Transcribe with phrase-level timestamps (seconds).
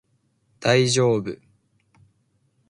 [0.59, 1.37] 大丈夫